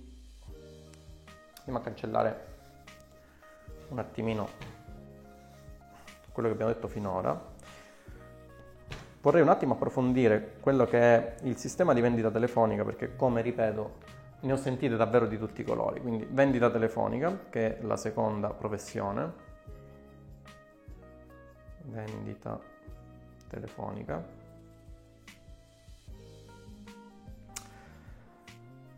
andiamo 1.70 1.78
a 1.78 1.82
cancellare 1.82 2.46
un 3.88 3.98
attimino 3.98 4.48
quello 6.32 6.48
che 6.48 6.54
abbiamo 6.54 6.72
detto 6.72 6.88
finora. 6.88 7.48
Vorrei 9.20 9.42
un 9.42 9.48
attimo 9.48 9.74
approfondire 9.74 10.56
quello 10.60 10.86
che 10.86 10.98
è 10.98 11.34
il 11.42 11.56
sistema 11.56 11.92
di 11.92 12.00
vendita 12.00 12.30
telefonica 12.30 12.84
perché 12.84 13.16
come 13.16 13.42
ripeto 13.42 14.18
ne 14.40 14.52
ho 14.52 14.56
sentite 14.56 14.96
davvero 14.96 15.26
di 15.26 15.36
tutti 15.38 15.60
i 15.60 15.64
colori, 15.64 16.00
quindi 16.00 16.26
vendita 16.30 16.70
telefonica 16.70 17.46
che 17.50 17.78
è 17.78 17.82
la 17.82 17.96
seconda 17.96 18.48
professione, 18.48 19.32
vendita 21.82 22.58
telefonica. 23.48 24.39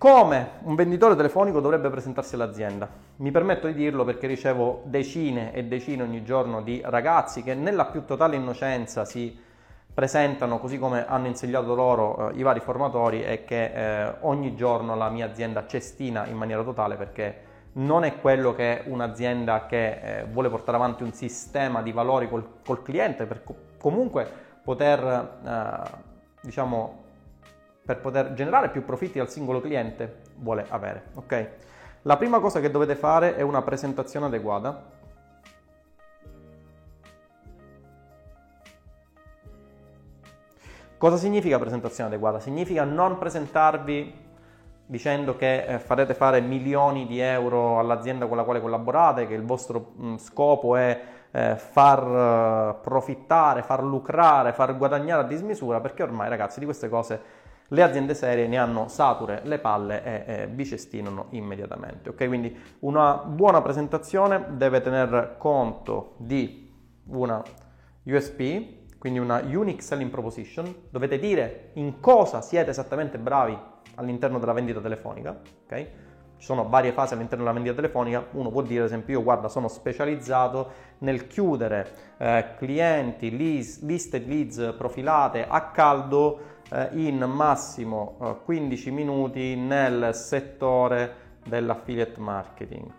Come 0.03 0.55
un 0.63 0.75
venditore 0.75 1.15
telefonico 1.15 1.61
dovrebbe 1.61 1.89
presentarsi 1.89 2.35
all'azienda? 2.35 2.89
Mi 3.19 3.31
permetto 3.31 3.69
di 3.69 3.75
dirlo 3.75 4.03
perché 4.03 4.27
ricevo 4.27 4.83
decine 4.87 5.55
e 5.55 5.63
decine 5.63 6.03
ogni 6.03 6.25
giorno 6.25 6.61
di 6.61 6.83
ragazzi 6.85 7.45
che 7.45 7.55
nella 7.55 7.85
più 7.85 8.05
totale 8.05 8.35
innocenza 8.35 9.05
si 9.05 9.39
presentano 9.95 10.59
così 10.59 10.77
come 10.77 11.07
hanno 11.07 11.29
insegnato 11.29 11.77
loro 11.77 12.31
eh, 12.31 12.37
i 12.37 12.43
vari 12.43 12.59
formatori 12.59 13.23
e 13.23 13.45
che 13.45 13.67
eh, 13.67 14.15
ogni 14.23 14.57
giorno 14.57 14.97
la 14.97 15.09
mia 15.09 15.27
azienda 15.27 15.69
cestina 15.69 16.27
in 16.27 16.37
maniera 16.37 16.65
totale 16.65 16.97
perché 16.97 17.37
non 17.75 18.03
è 18.03 18.19
quello 18.19 18.57
che 18.57 18.83
un'azienda 18.85 19.67
che 19.67 20.01
eh, 20.01 20.25
vuole 20.25 20.49
portare 20.49 20.79
avanti 20.79 21.05
un 21.05 21.13
sistema 21.13 21.81
di 21.81 21.93
valori 21.93 22.29
col, 22.29 22.45
col 22.67 22.83
cliente 22.83 23.25
per 23.25 23.45
co- 23.45 23.55
comunque 23.79 24.29
poter 24.65 25.39
eh, 25.47 25.91
diciamo 26.41 27.02
per 27.85 27.99
poter 27.99 28.33
generare 28.35 28.71
più 28.71 28.85
profitti 28.85 29.19
al 29.19 29.29
singolo 29.29 29.61
cliente 29.61 30.21
vuole 30.37 30.65
avere. 30.69 31.05
Ok? 31.15 31.49
La 32.03 32.17
prima 32.17 32.41
cosa 32.41 32.61
che 32.61 32.71
dovete 32.71 32.95
fare 32.95 33.37
è 33.37 33.43
una 33.43 33.63
presentazione 33.63 34.27
adeguata. 34.27 35.01
Cosa 40.97 41.17
significa 41.17 41.59
presentazione 41.59 42.09
adeguata? 42.11 42.39
Significa 42.39 42.85
non 42.85 43.19
presentarvi 43.19 44.21
dicendo 44.87 45.37
che 45.37 45.65
eh, 45.65 45.79
farete 45.79 46.15
fare 46.15 46.41
milioni 46.41 47.07
di 47.07 47.19
euro 47.19 47.79
all'azienda 47.79 48.27
con 48.27 48.37
la 48.37 48.45
quale 48.45 48.61
collaborate, 48.61 49.27
che 49.27 49.35
il 49.35 49.45
vostro 49.45 49.95
scopo 50.19 50.77
è 50.77 51.01
eh, 51.31 51.57
far 51.57 52.07
uh, 52.07 52.81
profittare, 52.83 53.63
far 53.63 53.83
lucrare, 53.83 54.53
far 54.53 54.77
guadagnare 54.77 55.23
a 55.23 55.27
dismisura, 55.27 55.81
perché 55.81 56.03
ormai 56.03 56.29
ragazzi 56.29 56.59
di 56.59 56.67
queste 56.67 56.89
cose 56.89 57.21
le 57.73 57.83
aziende 57.83 58.15
serie 58.15 58.47
ne 58.47 58.59
hanno 58.59 58.89
sature 58.89 59.41
le 59.45 59.59
palle 59.59 60.05
e, 60.05 60.43
e 60.43 60.49
bicestinano 60.49 61.27
immediatamente. 61.31 62.11
Ok, 62.11 62.27
quindi 62.27 62.55
una 62.81 63.17
buona 63.17 63.63
presentazione 63.63 64.45
deve 64.51 64.81
tener 64.81 65.37
conto 65.39 66.15
di 66.19 66.71
una 67.07 67.43
USP, 68.05 68.99
quindi 68.99 69.19
una 69.19 69.41
Unique 69.41 69.83
Selling 69.83 70.11
Proposition, 70.11 70.73
dovete 70.91 71.19
dire 71.19 71.71
in 71.75 71.99
cosa 72.01 72.43
siete 72.43 72.71
esattamente 72.71 73.19
bravi 73.19 73.59
all'interno 73.97 74.39
della 74.39 74.53
vendita 74.53 74.81
telefonica, 74.81 75.41
ok? 75.65 75.87
Ci 76.37 76.49
sono 76.49 76.69
varie 76.69 76.93
fasi 76.93 77.15
all'interno 77.15 77.45
della 77.45 77.55
vendita 77.55 77.77
telefonica, 77.77 78.27
uno 78.33 78.51
può 78.51 78.63
dire 78.63 78.81
ad 78.81 78.87
esempio 78.87 79.19
io 79.19 79.23
guarda 79.23 79.49
sono 79.49 79.69
specializzato 79.69 80.71
nel 80.99 81.27
chiudere 81.27 82.15
eh, 82.19 82.55
clienti, 82.57 83.37
leads, 83.37 83.83
liste 83.83 84.19
leads 84.19 84.75
profilate 84.77 85.47
a 85.47 85.71
caldo 85.71 86.39
eh, 86.39 86.52
in 86.93 87.19
massimo 87.19 88.17
eh, 88.21 88.37
15 88.45 88.91
minuti 88.91 89.57
nel 89.57 90.15
settore 90.15 91.15
dell'affiliate 91.45 92.19
marketing. 92.21 92.91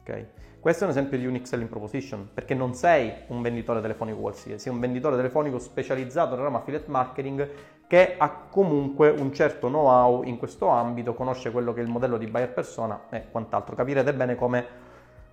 Okay? 0.00 0.26
Questo 0.64 0.84
è 0.84 0.86
un 0.86 0.92
esempio 0.92 1.18
di 1.18 1.26
unique 1.26 1.46
selling 1.46 1.68
proposition, 1.68 2.30
perché 2.32 2.54
non 2.54 2.72
sei 2.72 3.12
un 3.26 3.42
venditore 3.42 3.82
telefonico 3.82 4.18
qualsiasi, 4.18 4.62
sei 4.62 4.72
un 4.72 4.80
venditore 4.80 5.14
telefonico 5.14 5.58
specializzato 5.58 6.34
nel 6.34 6.44
ramo 6.44 6.56
affiliate 6.56 6.90
marketing 6.90 7.48
che 7.86 8.14
ha 8.16 8.30
comunque 8.48 9.10
un 9.10 9.30
certo 9.32 9.68
know-how 9.68 10.22
in 10.22 10.38
questo 10.38 10.68
ambito, 10.68 11.12
conosce 11.12 11.50
quello 11.50 11.74
che 11.74 11.80
è 11.80 11.82
il 11.82 11.90
modello 11.90 12.16
di 12.16 12.26
buyer 12.26 12.50
persona 12.50 13.02
e 13.10 13.26
quant'altro. 13.30 13.74
Capirete 13.76 14.14
bene 14.14 14.36
come 14.36 14.66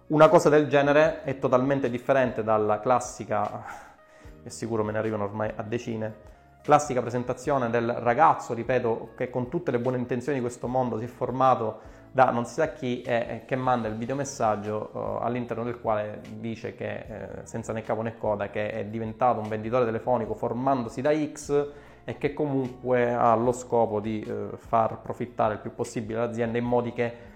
una 0.08 0.28
cosa 0.28 0.50
del 0.50 0.68
genere 0.68 1.24
è 1.24 1.40
totalmente 1.40 1.90
differente 1.90 2.44
dalla 2.44 2.82
classica, 2.82 3.64
e 4.44 4.50
sicuro 4.50 4.84
me 4.84 4.92
ne 4.92 4.98
arrivano 4.98 5.24
ormai 5.24 5.50
a 5.56 5.64
decine, 5.64 6.14
classica 6.62 7.02
presentazione 7.02 7.70
del 7.70 7.92
ragazzo, 7.92 8.54
ripeto, 8.54 9.12
che 9.16 9.30
con 9.30 9.50
tutte 9.50 9.72
le 9.72 9.80
buone 9.80 9.98
intenzioni 9.98 10.38
di 10.38 10.44
questo 10.44 10.68
mondo 10.68 10.98
si 10.98 11.06
è 11.06 11.08
formato 11.08 12.00
da 12.12 12.30
non 12.30 12.46
si 12.46 12.56
sa 12.56 12.74
chi 12.74 13.02
e 13.04 13.44
che 13.46 13.56
manda 13.56 13.88
il 13.88 13.96
videomessaggio 13.96 14.90
uh, 14.92 14.98
all'interno 15.24 15.64
del 15.64 15.80
quale 15.80 16.20
dice 16.40 16.76
che 16.76 16.92
eh, 16.92 17.06
senza 17.44 17.72
né 17.72 17.84
capo 17.84 18.02
né 18.02 18.18
coda 18.18 18.50
che 18.50 18.70
è 18.70 18.86
diventato 18.86 19.40
un 19.40 19.48
venditore 19.48 19.86
telefonico 19.86 20.34
formandosi 20.34 21.02
da 21.02 21.14
X 21.16 21.68
e 22.04 22.18
che 22.18 22.34
comunque 22.34 23.14
ha 23.14 23.34
lo 23.36 23.54
scopo 23.54 24.02
di 24.02 24.26
uh, 24.28 24.58
far 24.58 25.00
profittare 25.00 25.54
il 25.54 25.60
più 25.62 25.74
possibile 25.74 26.20
l'azienda 26.20 26.58
in 26.58 26.66
modi 26.66 26.92
che 26.92 27.30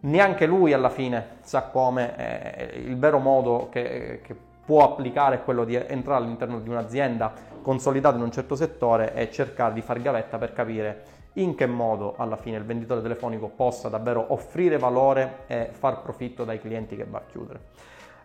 neanche 0.00 0.46
lui 0.46 0.72
alla 0.72 0.90
fine 0.90 1.38
sa 1.40 1.64
come. 1.64 2.16
Eh, 2.16 2.78
il 2.78 2.96
vero 2.96 3.18
modo 3.18 3.68
che, 3.70 4.20
che 4.22 4.36
può 4.64 4.84
applicare 4.84 5.36
è 5.36 5.42
quello 5.42 5.64
di 5.64 5.74
entrare 5.74 6.22
all'interno 6.22 6.60
di 6.60 6.68
un'azienda 6.68 7.32
consolidata 7.60 8.16
in 8.16 8.22
un 8.22 8.32
certo 8.32 8.54
settore 8.54 9.14
e 9.14 9.30
cercare 9.30 9.74
di 9.74 9.82
far 9.82 10.00
gavetta 10.00 10.38
per 10.38 10.52
capire 10.52 11.18
in 11.34 11.54
che 11.54 11.66
modo 11.66 12.14
alla 12.16 12.36
fine 12.36 12.56
il 12.56 12.64
venditore 12.64 13.02
telefonico 13.02 13.48
possa 13.48 13.88
davvero 13.88 14.32
offrire 14.32 14.78
valore 14.78 15.44
e 15.46 15.70
far 15.72 16.02
profitto 16.02 16.44
dai 16.44 16.60
clienti 16.60 16.96
che 16.96 17.04
va 17.04 17.18
a 17.18 17.22
chiudere. 17.30 17.60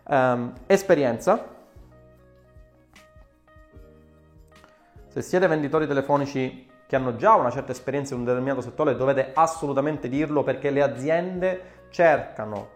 Um, 0.08 0.52
esperienza. 0.66 1.54
Se 5.08 5.22
siete 5.22 5.46
venditori 5.46 5.86
telefonici 5.86 6.68
che 6.86 6.96
hanno 6.96 7.16
già 7.16 7.34
una 7.34 7.50
certa 7.50 7.72
esperienza 7.72 8.14
in 8.14 8.20
un 8.20 8.26
determinato 8.26 8.60
settore, 8.60 8.96
dovete 8.96 9.30
assolutamente 9.34 10.08
dirlo 10.08 10.42
perché 10.42 10.70
le 10.70 10.82
aziende 10.82 11.62
cercano 11.90 12.74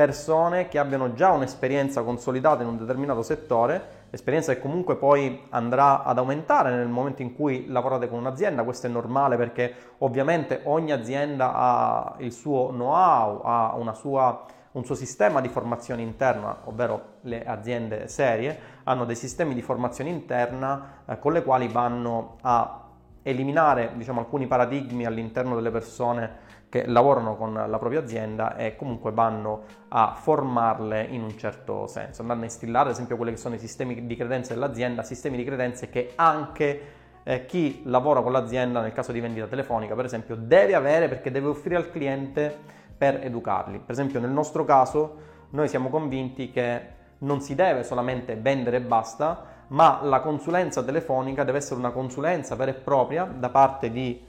persone 0.00 0.68
che 0.68 0.78
abbiano 0.78 1.12
già 1.12 1.30
un'esperienza 1.30 2.00
consolidata 2.00 2.62
in 2.62 2.70
un 2.70 2.78
determinato 2.78 3.20
settore, 3.20 4.06
esperienza 4.08 4.54
che 4.54 4.58
comunque 4.58 4.96
poi 4.96 5.44
andrà 5.50 6.04
ad 6.04 6.16
aumentare 6.16 6.74
nel 6.74 6.88
momento 6.88 7.20
in 7.20 7.34
cui 7.34 7.66
lavorate 7.66 8.08
con 8.08 8.18
un'azienda, 8.18 8.64
questo 8.64 8.86
è 8.86 8.90
normale 8.90 9.36
perché 9.36 9.74
ovviamente 9.98 10.62
ogni 10.64 10.90
azienda 10.90 11.52
ha 11.52 12.14
il 12.16 12.32
suo 12.32 12.68
know-how, 12.68 13.42
ha 13.44 13.92
sua, 13.92 14.42
un 14.72 14.86
suo 14.86 14.94
sistema 14.94 15.42
di 15.42 15.48
formazione 15.50 16.00
interna, 16.00 16.60
ovvero 16.64 17.16
le 17.22 17.44
aziende 17.44 18.08
serie 18.08 18.58
hanno 18.84 19.04
dei 19.04 19.16
sistemi 19.16 19.52
di 19.52 19.60
formazione 19.60 20.08
interna 20.08 21.02
eh, 21.04 21.18
con 21.18 21.34
le 21.34 21.42
quali 21.42 21.68
vanno 21.68 22.38
a 22.40 22.84
eliminare 23.22 23.90
diciamo, 23.96 24.20
alcuni 24.20 24.46
paradigmi 24.46 25.04
all'interno 25.04 25.54
delle 25.54 25.70
persone 25.70 26.48
che 26.70 26.86
lavorano 26.86 27.36
con 27.36 27.52
la 27.52 27.78
propria 27.78 27.98
azienda 27.98 28.56
e 28.56 28.76
comunque 28.76 29.10
vanno 29.10 29.64
a 29.88 30.14
formarle 30.14 31.02
in 31.02 31.22
un 31.22 31.36
certo 31.36 31.88
senso, 31.88 32.22
andando 32.22 32.44
a 32.44 32.46
instillare 32.46 32.86
ad 32.86 32.94
esempio 32.94 33.16
quelli 33.16 33.32
che 33.32 33.38
sono 33.38 33.56
i 33.56 33.58
sistemi 33.58 34.06
di 34.06 34.16
credenze 34.16 34.54
dell'azienda, 34.54 35.02
sistemi 35.02 35.36
di 35.36 35.44
credenze 35.44 35.90
che 35.90 36.12
anche 36.14 36.80
eh, 37.24 37.44
chi 37.44 37.82
lavora 37.84 38.22
con 38.22 38.30
l'azienda 38.30 38.80
nel 38.80 38.92
caso 38.92 39.10
di 39.10 39.18
vendita 39.18 39.46
telefonica 39.46 39.96
per 39.96 40.04
esempio 40.04 40.36
deve 40.36 40.74
avere 40.76 41.08
perché 41.08 41.32
deve 41.32 41.48
offrire 41.48 41.74
al 41.76 41.90
cliente 41.90 42.56
per 42.96 43.18
educarli. 43.24 43.80
Per 43.80 43.90
esempio 43.90 44.20
nel 44.20 44.30
nostro 44.30 44.64
caso 44.64 45.16
noi 45.50 45.66
siamo 45.66 45.88
convinti 45.88 46.50
che 46.50 46.98
non 47.18 47.40
si 47.40 47.56
deve 47.56 47.82
solamente 47.82 48.36
vendere 48.36 48.76
e 48.76 48.80
basta, 48.80 49.44
ma 49.68 50.00
la 50.02 50.20
consulenza 50.20 50.84
telefonica 50.84 51.42
deve 51.42 51.58
essere 51.58 51.80
una 51.80 51.90
consulenza 51.90 52.54
vera 52.54 52.70
e 52.70 52.74
propria 52.74 53.24
da 53.24 53.48
parte 53.48 53.90
di 53.90 54.28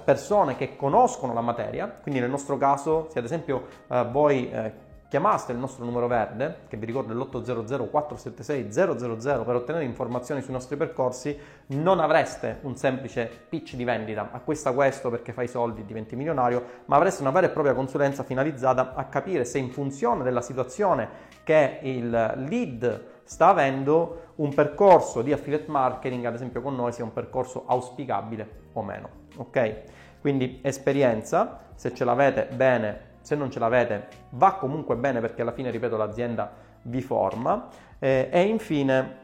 persone 0.00 0.56
che 0.56 0.76
conoscono 0.76 1.32
la 1.32 1.40
materia, 1.40 1.88
quindi 1.88 2.20
nel 2.20 2.30
nostro 2.30 2.56
caso 2.56 3.08
se 3.10 3.18
ad 3.18 3.24
esempio 3.24 3.66
eh, 3.88 4.06
voi 4.10 4.50
eh, 4.50 4.72
chiamaste 5.12 5.52
il 5.52 5.58
nostro 5.58 5.84
numero 5.84 6.06
verde, 6.06 6.60
che 6.68 6.78
vi 6.78 6.86
ricordo 6.86 7.12
è 7.12 7.14
l'800 7.14 7.90
476 7.90 8.72
000 8.72 9.44
per 9.44 9.54
ottenere 9.56 9.84
informazioni 9.84 10.40
sui 10.40 10.54
nostri 10.54 10.78
percorsi, 10.78 11.38
non 11.66 12.00
avreste 12.00 12.60
un 12.62 12.76
semplice 12.76 13.30
pitch 13.46 13.74
di 13.74 13.84
vendita, 13.84 14.30
acquista 14.32 14.72
questo 14.72 15.10
perché 15.10 15.34
fai 15.34 15.48
soldi, 15.48 15.84
diventi 15.84 16.16
milionario, 16.16 16.64
ma 16.86 16.96
avreste 16.96 17.20
una 17.20 17.30
vera 17.30 17.48
e 17.48 17.50
propria 17.50 17.74
consulenza 17.74 18.22
finalizzata 18.22 18.94
a 18.94 19.04
capire 19.04 19.44
se 19.44 19.58
in 19.58 19.70
funzione 19.70 20.24
della 20.24 20.40
situazione 20.40 21.06
che 21.44 21.80
il 21.82 22.08
lead 22.08 23.11
sta 23.24 23.48
avendo 23.48 24.30
un 24.36 24.52
percorso 24.52 25.22
di 25.22 25.32
affiliate 25.32 25.70
marketing, 25.70 26.24
ad 26.24 26.34
esempio 26.34 26.62
con 26.62 26.74
noi, 26.74 26.92
sia 26.92 27.04
un 27.04 27.12
percorso 27.12 27.64
auspicabile 27.66 28.48
o 28.72 28.82
meno. 28.82 29.08
Ok? 29.36 29.82
Quindi 30.20 30.60
esperienza, 30.62 31.60
se 31.74 31.94
ce 31.94 32.04
l'avete 32.04 32.48
bene 32.54 33.10
se 33.22 33.36
non 33.36 33.50
ce 33.50 33.60
l'avete 33.60 34.08
va 34.30 34.54
comunque 34.54 34.96
bene 34.96 35.20
perché 35.20 35.42
alla 35.42 35.52
fine, 35.52 35.70
ripeto, 35.70 35.96
l'azienda 35.96 36.52
vi 36.82 37.00
forma. 37.00 37.68
Eh, 37.98 38.28
e 38.30 38.42
infine, 38.42 39.16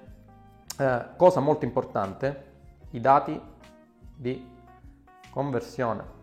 eh, 0.79 1.05
cosa 1.17 1.41
molto 1.41 1.65
importante, 1.65 2.45
i 2.91 3.01
dati 3.01 3.39
di 4.15 4.57
conversione. 5.31 6.17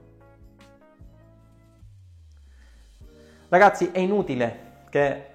Ragazzi, 3.50 3.92
è 3.92 4.00
inutile 4.00 4.84
che 4.90 5.34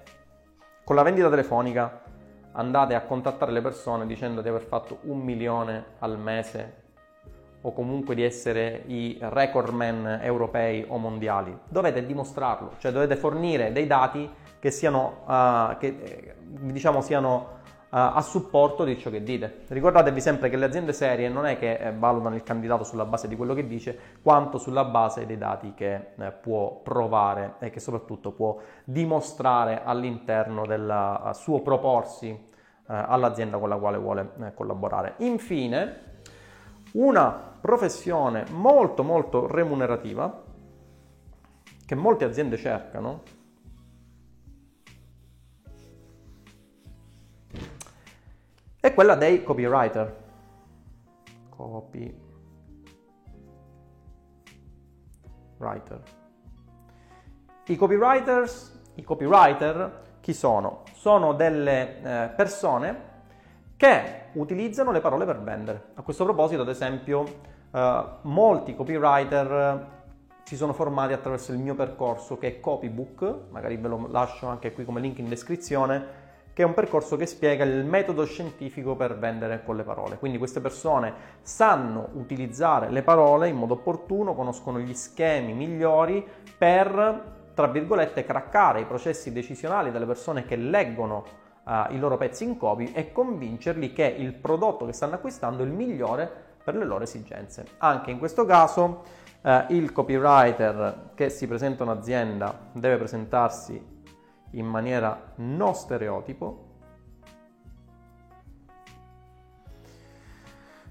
con 0.83 0.95
la 0.95 1.03
vendita 1.03 1.29
telefonica 1.29 2.00
andate 2.53 2.95
a 2.95 3.01
contattare 3.01 3.51
le 3.51 3.61
persone 3.61 4.05
dicendo 4.05 4.41
di 4.41 4.49
aver 4.49 4.63
fatto 4.63 4.99
un 5.03 5.19
milione 5.19 5.85
al 5.99 6.17
mese 6.17 6.79
o 7.61 7.73
comunque 7.73 8.15
di 8.15 8.23
essere 8.23 8.83
i 8.87 9.17
recordman 9.19 10.19
europei 10.21 10.83
o 10.87 10.97
mondiali. 10.97 11.55
Dovete 11.67 12.05
dimostrarlo, 12.05 12.73
cioè 12.79 12.91
dovete 12.91 13.15
fornire 13.15 13.71
dei 13.71 13.85
dati 13.85 14.29
che 14.59 14.71
siano, 14.71 15.23
uh, 15.25 15.77
che, 15.77 15.87
eh, 15.87 16.35
diciamo, 16.39 17.01
siano 17.01 17.59
a 17.93 18.21
supporto 18.21 18.85
di 18.85 18.97
ciò 18.97 19.09
che 19.09 19.21
dite. 19.21 19.63
Ricordatevi 19.67 20.21
sempre 20.21 20.49
che 20.49 20.55
le 20.55 20.65
aziende 20.65 20.93
serie 20.93 21.27
non 21.27 21.45
è 21.45 21.57
che 21.57 21.73
eh, 21.73 21.91
valutano 21.91 22.35
il 22.35 22.43
candidato 22.43 22.85
sulla 22.85 23.03
base 23.03 23.27
di 23.27 23.35
quello 23.35 23.53
che 23.53 23.67
dice, 23.67 23.97
quanto 24.21 24.57
sulla 24.57 24.85
base 24.85 25.25
dei 25.25 25.37
dati 25.37 25.73
che 25.73 26.13
eh, 26.17 26.31
può 26.31 26.79
provare 26.81 27.55
e 27.59 27.69
che 27.69 27.81
soprattutto 27.81 28.31
può 28.31 28.57
dimostrare 28.85 29.81
all'interno 29.83 30.65
del 30.65 31.31
suo 31.33 31.61
proporsi 31.61 32.49
all'azienda 32.85 33.57
con 33.57 33.69
la 33.69 33.77
quale 33.77 33.97
vuole 33.97 34.53
collaborare. 34.53 35.13
Infine, 35.19 36.09
una 36.93 37.55
professione 37.61 38.43
molto 38.51 39.03
molto 39.03 39.47
remunerativa 39.47 40.43
che 41.85 41.95
molte 41.95 42.25
aziende 42.25 42.57
cercano 42.57 43.21
è 48.81 48.93
quella 48.93 49.15
dei 49.15 49.43
copywriter. 49.43 50.17
Copywriter. 51.49 52.19
I 57.67 57.75
copywriters, 57.77 58.81
i 58.95 59.03
copywriter 59.03 60.09
chi 60.19 60.33
sono? 60.33 60.83
Sono 60.93 61.33
delle 61.33 62.01
eh, 62.01 62.27
persone 62.35 63.09
che 63.77 64.25
utilizzano 64.33 64.91
le 64.91 64.99
parole 64.99 65.25
per 65.25 65.41
vendere. 65.41 65.91
A 65.93 66.01
questo 66.01 66.23
proposito, 66.23 66.63
ad 66.63 66.69
esempio, 66.69 67.23
eh, 67.71 68.05
molti 68.23 68.75
copywriter 68.75 69.51
eh, 69.51 69.99
si 70.43 70.55
sono 70.55 70.73
formati 70.73 71.13
attraverso 71.13 71.53
il 71.53 71.59
mio 71.59 71.75
percorso 71.75 72.37
che 72.37 72.47
è 72.47 72.59
Copybook, 72.59 73.35
magari 73.51 73.77
ve 73.77 73.87
lo 73.87 74.07
lascio 74.09 74.47
anche 74.47 74.73
qui 74.73 74.83
come 74.83 74.99
link 74.99 75.19
in 75.19 75.29
descrizione, 75.29 76.20
che 76.53 76.63
è 76.63 76.65
un 76.65 76.73
percorso 76.73 77.15
che 77.15 77.25
spiega 77.25 77.63
il 77.63 77.85
metodo 77.85 78.25
scientifico 78.25 78.95
per 78.95 79.17
vendere 79.17 79.63
con 79.63 79.75
le 79.75 79.83
parole. 79.83 80.17
Quindi 80.17 80.37
queste 80.37 80.59
persone 80.59 81.13
sanno 81.41 82.09
utilizzare 82.13 82.89
le 82.89 83.03
parole 83.03 83.47
in 83.47 83.55
modo 83.55 83.75
opportuno, 83.75 84.35
conoscono 84.35 84.79
gli 84.79 84.93
schemi 84.93 85.53
migliori 85.53 86.25
per, 86.57 87.49
tra 87.53 87.67
virgolette, 87.67 88.25
craccare 88.25 88.81
i 88.81 88.85
processi 88.85 89.31
decisionali 89.31 89.91
delle 89.91 90.05
persone 90.05 90.45
che 90.45 90.57
leggono 90.57 91.23
uh, 91.63 91.93
i 91.93 91.99
loro 91.99 92.17
pezzi 92.17 92.43
in 92.43 92.57
copy 92.57 92.91
e 92.93 93.13
convincerli 93.13 93.93
che 93.93 94.05
il 94.05 94.33
prodotto 94.33 94.85
che 94.85 94.93
stanno 94.93 95.15
acquistando 95.15 95.63
è 95.63 95.65
il 95.65 95.71
migliore 95.71 96.29
per 96.63 96.75
le 96.75 96.85
loro 96.85 97.03
esigenze. 97.03 97.65
Anche 97.77 98.11
in 98.11 98.19
questo 98.19 98.45
caso 98.45 99.03
uh, 99.41 99.49
il 99.69 99.93
copywriter 99.93 101.11
che 101.15 101.29
si 101.29 101.47
presenta 101.47 101.83
un'azienda 101.83 102.71
deve 102.73 102.97
presentarsi 102.97 103.99
in 104.51 104.65
maniera 104.65 105.33
non 105.35 105.73
stereotipo. 105.73 106.69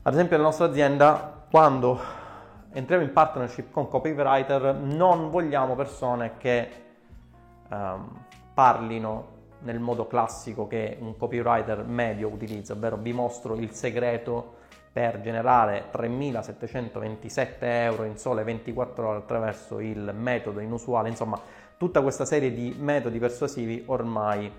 Ad 0.02 0.12
esempio 0.12 0.36
nella 0.36 0.48
nostra 0.48 0.66
azienda 0.66 1.46
quando 1.50 2.00
entriamo 2.72 3.02
in 3.02 3.12
partnership 3.12 3.70
con 3.70 3.88
copywriter 3.88 4.74
non 4.74 5.30
vogliamo 5.30 5.74
persone 5.74 6.36
che 6.38 6.70
um, 7.68 8.24
parlino 8.54 9.38
nel 9.60 9.78
modo 9.78 10.06
classico 10.06 10.66
che 10.66 10.96
un 11.00 11.16
copywriter 11.16 11.84
medio 11.84 12.28
utilizza, 12.28 12.72
ovvero 12.72 12.96
vi 12.96 13.12
mostro 13.12 13.56
il 13.56 13.72
segreto 13.72 14.58
per 14.92 15.20
generare 15.20 15.84
3.727 15.92 17.56
euro 17.60 18.04
in 18.04 18.16
sole 18.16 18.42
24 18.42 19.08
ore 19.08 19.18
attraverso 19.18 19.78
il 19.78 20.12
metodo 20.14 20.60
inusuale, 20.60 21.08
insomma 21.08 21.40
tutta 21.76 22.02
questa 22.02 22.24
serie 22.24 22.52
di 22.52 22.74
metodi 22.78 23.18
persuasivi 23.18 23.84
ormai 23.86 24.52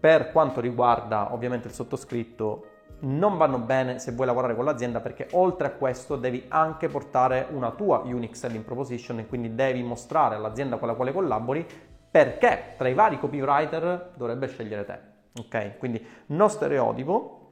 per 0.00 0.30
quanto 0.30 0.60
riguarda 0.60 1.32
ovviamente 1.32 1.68
il 1.68 1.74
sottoscritto 1.74 2.66
non 3.00 3.36
vanno 3.36 3.58
bene 3.58 3.98
se 3.98 4.12
vuoi 4.12 4.26
lavorare 4.26 4.54
con 4.54 4.64
l'azienda 4.64 5.00
perché 5.00 5.28
oltre 5.32 5.68
a 5.68 5.70
questo 5.70 6.16
devi 6.16 6.44
anche 6.48 6.88
portare 6.88 7.46
una 7.50 7.70
tua 7.70 7.98
unique 8.04 8.36
selling 8.36 8.64
proposition 8.64 9.18
e 9.20 9.26
quindi 9.26 9.54
devi 9.54 9.82
mostrare 9.82 10.34
all'azienda 10.34 10.76
con 10.78 10.88
la 10.88 10.94
quale 10.94 11.12
collabori 11.12 11.66
perché 12.10 12.74
tra 12.76 12.88
i 12.88 12.94
vari 12.94 13.18
copywriter 13.18 14.12
dovrebbe 14.16 14.48
scegliere 14.48 14.84
te. 14.84 14.98
Ok? 15.40 15.78
Quindi 15.78 16.04
no 16.26 16.48
stereotipo, 16.48 17.50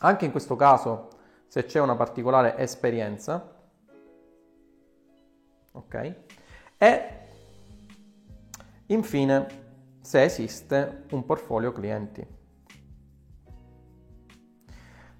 anche 0.00 0.24
in 0.24 0.30
questo 0.30 0.54
caso 0.56 1.08
se 1.48 1.64
c'è 1.64 1.80
una 1.80 1.96
particolare 1.96 2.56
esperienza, 2.58 3.56
ok? 5.72 6.14
E 6.76 7.10
infine 8.86 9.46
se 10.00 10.22
esiste 10.22 11.04
un 11.10 11.24
portfolio 11.24 11.72
clienti. 11.72 12.36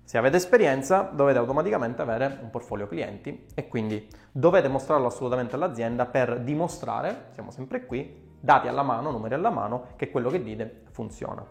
Se 0.04 0.16
avete 0.16 0.36
esperienza 0.36 1.02
dovete 1.02 1.38
automaticamente 1.38 2.00
avere 2.00 2.38
un 2.40 2.50
portfolio 2.50 2.86
clienti 2.86 3.46
e 3.54 3.68
quindi 3.68 4.08
dovete 4.32 4.68
mostrarlo 4.68 5.06
assolutamente 5.06 5.54
all'azienda 5.54 6.06
per 6.06 6.40
dimostrare, 6.40 7.26
siamo 7.32 7.50
sempre 7.50 7.84
qui, 7.84 8.36
dati 8.40 8.68
alla 8.68 8.82
mano, 8.82 9.10
numeri 9.10 9.34
alla 9.34 9.50
mano, 9.50 9.88
che 9.96 10.10
quello 10.10 10.30
che 10.30 10.42
dite 10.42 10.84
funziona. 10.92 11.44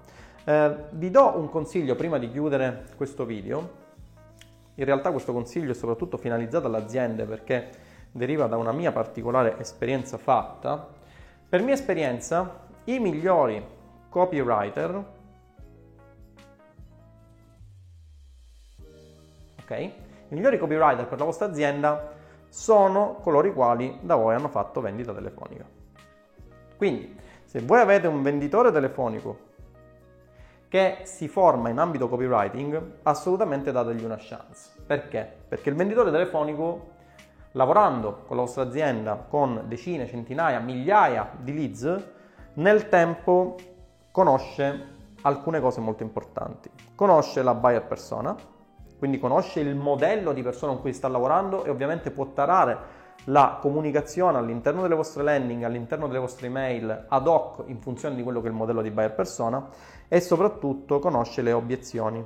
Eh, 0.43 0.75
vi 0.91 1.11
do 1.11 1.37
un 1.37 1.49
consiglio 1.49 1.95
prima 1.95 2.17
di 2.17 2.31
chiudere 2.31 2.85
questo 2.95 3.25
video. 3.25 3.85
In 4.79 4.85
realtà 4.85 5.11
questo 5.11 5.33
consiglio 5.33 5.71
è 5.71 5.75
soprattutto 5.75 6.17
finalizzato 6.17 6.67
alle 6.67 6.77
aziende 6.77 7.25
perché 7.25 7.69
deriva 8.11 8.45
da 8.45 8.57
una 8.57 8.71
mia 8.71 8.91
particolare 8.91 9.57
esperienza 9.57 10.17
fatta. 10.17 10.87
Per 11.49 11.63
mia 11.63 11.73
esperienza, 11.73 12.67
i 12.83 12.99
migliori 12.99 13.63
copywriter, 14.07 15.05
ok? 19.61 19.71
I 19.71 19.93
migliori 20.29 20.59
copywriter 20.59 21.07
per 21.07 21.17
la 21.17 21.25
vostra 21.25 21.47
azienda 21.47 22.13
sono 22.47 23.15
coloro 23.21 23.47
i 23.47 23.53
quali 23.53 23.97
da 24.01 24.15
voi 24.15 24.35
hanno 24.35 24.47
fatto 24.47 24.79
vendita 24.79 25.11
telefonica. 25.11 25.65
Quindi, 26.77 27.17
se 27.45 27.61
voi 27.61 27.79
avete 27.79 28.05
un 28.05 28.21
venditore 28.21 28.71
telefonico 28.71 29.45
che 30.67 30.99
si 31.03 31.27
forma 31.27 31.69
in 31.69 31.77
ambito 31.77 32.09
copywriting, 32.09 32.99
assolutamente 33.03 33.71
dategli 33.71 34.03
una 34.03 34.17
chance. 34.19 34.71
Perché? 34.85 35.31
Perché 35.47 35.69
il 35.69 35.75
venditore 35.75 36.11
telefonico, 36.11 36.95
lavorando 37.51 38.23
con 38.27 38.35
la 38.35 38.43
vostra 38.43 38.63
azienda 38.63 39.15
con 39.15 39.63
decine, 39.67 40.07
centinaia, 40.07 40.59
migliaia 40.59 41.31
di 41.37 41.53
leads, 41.53 42.07
nel 42.53 42.89
tempo 42.89 43.55
conosce 44.11 44.95
alcune 45.21 45.59
cose 45.59 45.79
molto 45.79 46.03
importanti. 46.03 46.69
Conosce 46.95 47.41
la 47.43 47.53
buyer 47.53 47.85
persona, 47.85 48.35
quindi 48.97 49.19
conosce 49.19 49.59
il 49.59 49.75
modello 49.75 50.33
di 50.33 50.41
persona 50.41 50.73
con 50.73 50.81
cui 50.81 50.93
sta 50.93 51.07
lavorando 51.07 51.63
e 51.63 51.69
ovviamente 51.69 52.11
può 52.11 52.25
tarare 52.27 52.96
la 53.25 53.57
comunicazione 53.59 54.37
all'interno 54.37 54.81
delle 54.81 54.95
vostre 54.95 55.23
landing, 55.23 55.63
all'interno 55.63 56.07
delle 56.07 56.19
vostre 56.19 56.47
email 56.47 57.05
ad 57.07 57.27
hoc 57.27 57.63
in 57.67 57.79
funzione 57.79 58.15
di 58.15 58.23
quello 58.23 58.39
che 58.41 58.47
è 58.47 58.49
il 58.49 58.55
modello 58.55 58.81
di 58.81 58.91
buyer 58.91 59.13
persona 59.13 59.67
e 60.07 60.19
soprattutto 60.21 60.99
conosce 60.99 61.41
le 61.41 61.51
obiezioni. 61.51 62.25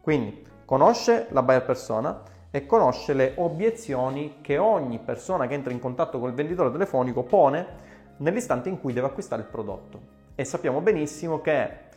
Quindi 0.00 0.46
conosce 0.64 1.26
la 1.30 1.42
buyer 1.42 1.64
persona 1.64 2.22
e 2.50 2.66
conosce 2.66 3.14
le 3.14 3.32
obiezioni 3.36 4.36
che 4.40 4.58
ogni 4.58 4.98
persona 4.98 5.46
che 5.46 5.54
entra 5.54 5.72
in 5.72 5.80
contatto 5.80 6.20
col 6.20 6.34
venditore 6.34 6.70
telefonico 6.70 7.22
pone 7.22 7.66
nell'istante 8.18 8.68
in 8.68 8.78
cui 8.78 8.92
deve 8.92 9.08
acquistare 9.08 9.42
il 9.42 9.48
prodotto. 9.48 10.20
E 10.34 10.44
sappiamo 10.44 10.80
benissimo 10.80 11.40
che 11.40 11.90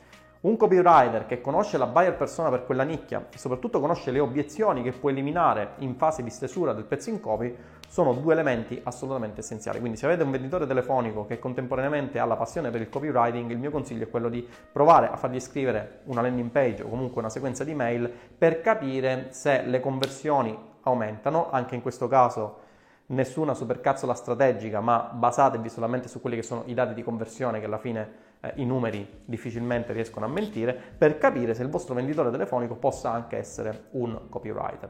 un 0.46 0.58
copywriter 0.58 1.26
che 1.26 1.42
conosce 1.42 1.76
la 1.80 1.88
buyer 1.88 2.16
persona 2.16 2.50
per 2.50 2.66
quella 2.66 2.84
nicchia 2.84 3.26
e 3.34 3.38
soprattutto 3.38 3.80
conosce 3.80 4.12
le 4.12 4.20
obiezioni 4.20 4.84
che 4.84 4.92
può 4.92 5.10
eliminare 5.10 5.72
in 5.78 5.96
fase 5.96 6.22
di 6.22 6.30
stesura 6.30 6.72
del 6.72 6.84
pezzo 6.84 7.10
in 7.10 7.20
copy 7.20 7.56
sono 7.88 8.14
due 8.14 8.34
elementi 8.34 8.80
assolutamente 8.84 9.40
essenziali. 9.40 9.80
Quindi 9.80 9.98
se 9.98 10.06
avete 10.06 10.22
un 10.22 10.30
venditore 10.30 10.68
telefonico 10.68 11.26
che 11.26 11.40
contemporaneamente 11.40 12.20
ha 12.20 12.26
la 12.26 12.36
passione 12.36 12.70
per 12.70 12.82
il 12.82 12.90
copywriting, 12.90 13.50
il 13.50 13.58
mio 13.58 13.72
consiglio 13.72 14.04
è 14.04 14.10
quello 14.10 14.30
di 14.30 14.48
provare 14.72 15.10
a 15.10 15.16
fargli 15.16 15.40
scrivere 15.40 16.02
una 16.06 16.22
landing 16.22 16.52
page 16.52 16.84
o 16.84 16.90
comunque 16.90 17.22
una 17.22 17.32
sequenza 17.32 17.64
di 17.64 17.74
mail 17.74 18.12
per 18.38 18.62
capire 18.62 19.28
se 19.32 19.64
le 19.64 19.80
conversioni 19.80 20.56
aumentano, 20.84 21.50
anche 21.50 21.74
in 21.74 21.82
questo 21.82 22.08
caso 22.08 22.62
nessuna 23.08 23.56
supercazzola 23.56 24.14
strategica, 24.14 24.80
ma 24.80 25.10
basatevi 25.12 25.70
solamente 25.70 26.08
su 26.08 26.22
quelli 26.22 26.36
che 26.36 26.44
sono 26.44 26.64
i 26.66 26.76
dati 26.76 26.94
di 26.94 27.04
conversione 27.04 27.60
che 27.60 27.66
alla 27.66 27.78
fine 27.78 28.34
eh, 28.46 28.62
i 28.62 28.66
numeri 28.66 29.24
difficilmente 29.26 29.94
riescono 29.94 30.26
a 30.26 30.30
mentire, 30.30 30.74
per 30.98 31.18
capire 31.18 31.54
se 31.54 31.64
il 31.64 31.70
vostro 31.70 31.96
venditore 31.96 32.32
telefonico 32.32 32.76
possa 32.76 33.12
anche 33.12 33.38
essere 33.38 33.86
un 33.92 34.30
copywriter. 34.30 34.90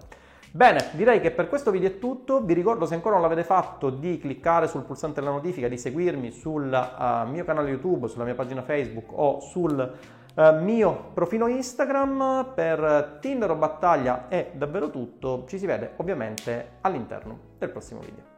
Bene, 0.55 0.85
direi 0.91 1.19
che 1.19 1.31
per 1.31 1.49
questo 1.49 1.69
video 1.69 1.89
è 1.89 1.99
tutto. 1.99 2.41
Vi 2.41 2.53
ricordo, 2.53 2.85
se 2.85 2.93
ancora 2.93 3.15
non 3.15 3.23
l'avete 3.23 3.43
fatto, 3.43 3.89
di 3.89 4.17
cliccare 4.17 4.69
sul 4.69 4.83
pulsante 4.83 5.19
della 5.19 5.33
notifica, 5.33 5.67
di 5.67 5.77
seguirmi 5.77 6.31
sul 6.31 6.71
uh, 6.71 7.29
mio 7.29 7.43
canale 7.43 7.71
YouTube, 7.71 8.07
sulla 8.07 8.23
mia 8.23 8.35
pagina 8.35 8.61
Facebook 8.61 9.07
o 9.11 9.41
sul 9.41 9.93
uh, 10.33 10.63
mio 10.63 11.09
profilo 11.13 11.47
Instagram. 11.47 12.53
Per 12.55 13.17
Tinder 13.19 13.51
o 13.51 13.55
Battaglia 13.55 14.29
è 14.29 14.51
davvero 14.53 14.89
tutto. 14.89 15.43
Ci 15.45 15.57
si 15.57 15.65
vede 15.65 15.91
ovviamente 15.97 16.77
all'interno 16.79 17.37
del 17.57 17.69
prossimo 17.69 17.99
video. 17.99 18.34